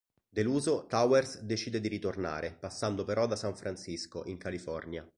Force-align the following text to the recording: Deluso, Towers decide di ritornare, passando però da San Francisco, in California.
Deluso, 0.27 0.87
Towers 0.87 1.41
decide 1.41 1.79
di 1.79 1.87
ritornare, 1.87 2.57
passando 2.59 3.03
però 3.03 3.27
da 3.27 3.35
San 3.35 3.55
Francisco, 3.55 4.23
in 4.25 4.37
California. 4.39 5.07